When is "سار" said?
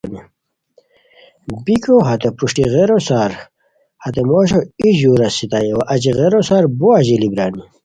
3.07-3.31, 6.49-6.63